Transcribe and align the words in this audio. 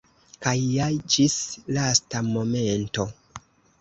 Kaj 0.45 0.53
ja 0.61 0.87
ĝis 1.15 1.35
lasta 1.79 2.23
momento! 2.31 3.07